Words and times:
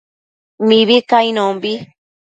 Mibi 0.67 0.97
cainonbi 1.09 1.71